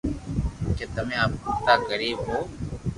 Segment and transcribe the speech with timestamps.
[0.77, 1.15] ڪي تمي
[1.47, 2.43] ايتا غريب ھون